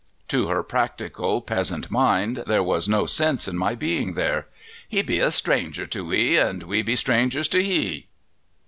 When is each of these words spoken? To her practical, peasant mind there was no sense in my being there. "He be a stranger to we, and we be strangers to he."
To 0.29 0.47
her 0.47 0.63
practical, 0.63 1.41
peasant 1.43 1.91
mind 1.91 2.45
there 2.47 2.63
was 2.63 2.89
no 2.89 3.05
sense 3.05 3.47
in 3.47 3.55
my 3.55 3.75
being 3.75 4.15
there. 4.15 4.47
"He 4.89 5.03
be 5.03 5.19
a 5.19 5.31
stranger 5.31 5.85
to 5.85 6.03
we, 6.05 6.37
and 6.37 6.63
we 6.63 6.81
be 6.81 6.95
strangers 6.95 7.47
to 7.49 7.61
he." 7.61 8.07